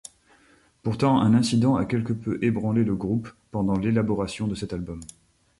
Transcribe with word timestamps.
Pourtant, 0.81 1.21
un 1.21 1.35
incident 1.35 1.75
a 1.75 1.85
quelque 1.85 2.13
peu 2.13 2.43
ébranlé 2.43 2.83
le 2.83 2.95
groupe 2.95 3.29
pendant 3.51 3.77
l'élaboration 3.77 4.47
de 4.47 4.55
cet 4.55 4.73
album. 4.73 4.99